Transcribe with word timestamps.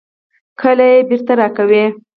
کله 0.61 0.89
بیرته 1.09 1.33
راکوئ؟ 1.39 1.81